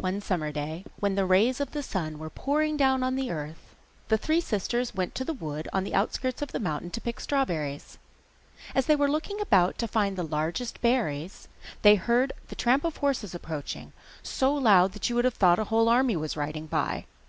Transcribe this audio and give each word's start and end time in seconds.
One 0.00 0.20
summer 0.20 0.50
day, 0.50 0.84
when 0.98 1.14
the 1.14 1.24
rays 1.24 1.60
of 1.60 1.70
the 1.70 1.82
sun 1.84 2.18
were 2.18 2.28
pouring 2.28 2.76
down 2.76 3.04
on 3.04 3.14
the 3.14 3.30
earth, 3.30 3.76
the 4.08 4.18
three 4.18 4.40
sisters 4.40 4.96
went 4.96 5.14
to 5.14 5.24
the 5.24 5.32
wood 5.32 5.68
on 5.72 5.84
the 5.84 5.94
outskirts 5.94 6.42
of 6.42 6.50
the 6.50 6.58
mountain 6.58 6.90
to 6.90 7.00
pick 7.00 7.20
strawberries. 7.20 7.96
As 8.74 8.86
they 8.86 8.96
were 8.96 9.08
looking 9.08 9.40
about 9.40 9.78
to 9.78 9.86
find 9.86 10.16
where 10.16 10.26
the 10.26 10.30
largest 10.32 10.80
berries 10.82 11.46
grew 11.72 11.76
they 11.82 11.94
heard 11.94 12.32
the 12.48 12.56
tramp 12.56 12.82
of 12.82 12.96
horses 12.96 13.32
approaching, 13.32 13.92
so 14.24 14.52
loud 14.52 14.90
that 14.90 15.08
you 15.08 15.14
would 15.14 15.24
have 15.24 15.34
thought 15.34 15.60
a 15.60 15.64
whole 15.70 15.88
army 15.88 16.16
was 16.16 16.36
riding 16.36 16.66
by. 16.66 17.04